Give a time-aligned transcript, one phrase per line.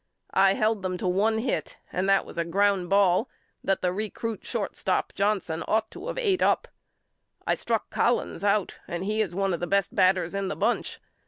[0.33, 3.29] I held them to one hit and that was a ground ball
[3.63, 6.67] that the recrut shortstop Johnson ought to of ate up.
[7.45, 10.99] I struck Collins out and he is one of the best batters in the bunch.